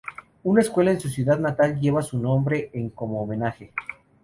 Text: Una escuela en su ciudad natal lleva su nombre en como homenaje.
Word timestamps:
Una 0.41 0.61
escuela 0.61 0.89
en 0.89 0.99
su 0.99 1.09
ciudad 1.09 1.37
natal 1.37 1.79
lleva 1.79 2.01
su 2.01 2.17
nombre 2.17 2.71
en 2.73 2.89
como 2.89 3.21
homenaje. 3.21 3.71